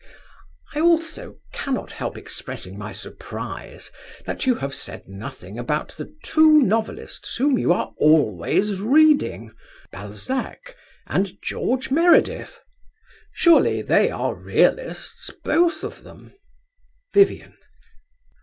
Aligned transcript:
I 0.73 0.79
also 0.79 1.37
cannot 1.53 1.91
help 1.91 2.17
expressing 2.17 2.75
my 2.75 2.91
surprise 2.91 3.91
that 4.25 4.47
you 4.47 4.55
have 4.55 4.73
said 4.73 5.07
nothing 5.07 5.59
about 5.59 5.89
the 5.89 6.11
two 6.23 6.53
novelists 6.63 7.35
whom 7.35 7.59
you 7.59 7.71
are 7.71 7.93
always 7.99 8.81
reading, 8.81 9.51
Balzac 9.91 10.75
and 11.05 11.39
George 11.43 11.91
Meredith. 11.91 12.57
Surely 13.31 13.83
they 13.83 14.09
are 14.09 14.33
realists, 14.33 15.29
both 15.43 15.83
of 15.83 16.01
them? 16.03 16.33
VIVIAN. 17.13 17.55